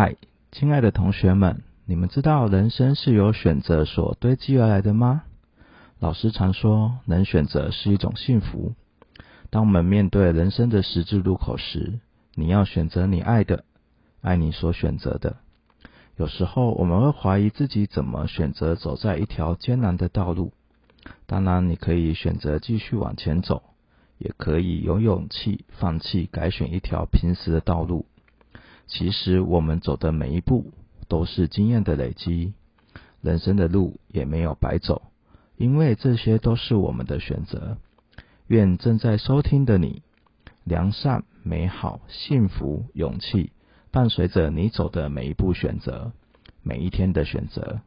[0.00, 0.14] 嗨，
[0.52, 5.24] 亲爱的同学们，你们知道人生是由选择所堆积而来的吗？
[5.98, 8.74] 老师常说，能选择是一种幸福。
[9.50, 11.98] 当我们面对人生的十字路口时，
[12.36, 13.64] 你要选择你爱的，
[14.20, 15.38] 爱你所选择的。
[16.16, 20.52] 有时候我们会怀疑自己怎么选择走在一条艰难的道路。
[21.26, 23.64] 当然，你可以选择继续往前走，
[24.18, 28.06] 也可以有勇气放弃，改选一条平时的道路。
[28.88, 30.72] 其实，我们走的每一步
[31.08, 32.54] 都是经验的累积，
[33.20, 35.02] 人生的路也没有白走，
[35.56, 37.76] 因为这些都是我们的选择。
[38.46, 40.02] 愿正在收听的你，
[40.64, 43.52] 良善、美好、幸福、勇气，
[43.90, 46.12] 伴随着你走的每一步选择，
[46.62, 47.80] 每一天的选择。